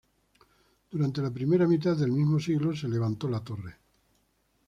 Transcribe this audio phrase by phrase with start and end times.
[0.89, 3.77] Durante la primera mitad del mismo siglo se levantó la torre.